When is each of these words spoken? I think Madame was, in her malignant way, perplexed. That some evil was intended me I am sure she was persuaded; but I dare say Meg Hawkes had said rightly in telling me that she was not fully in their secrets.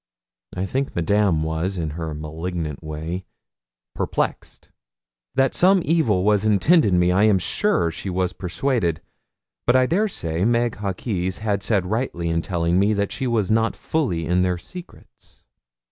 I 0.55 0.65
think 0.65 0.95
Madame 0.95 1.43
was, 1.43 1.77
in 1.77 1.91
her 1.91 2.15
malignant 2.15 2.81
way, 2.83 3.23
perplexed. 3.93 4.69
That 5.35 5.53
some 5.53 5.83
evil 5.85 6.23
was 6.23 6.43
intended 6.43 6.91
me 6.95 7.11
I 7.11 7.25
am 7.25 7.37
sure 7.37 7.91
she 7.91 8.09
was 8.09 8.33
persuaded; 8.33 9.01
but 9.67 9.75
I 9.75 9.85
dare 9.85 10.07
say 10.07 10.43
Meg 10.43 10.77
Hawkes 10.77 11.37
had 11.41 11.61
said 11.61 11.85
rightly 11.85 12.29
in 12.29 12.41
telling 12.41 12.79
me 12.79 12.93
that 12.95 13.11
she 13.11 13.27
was 13.27 13.51
not 13.51 13.75
fully 13.75 14.25
in 14.25 14.41
their 14.41 14.57
secrets. 14.57 15.45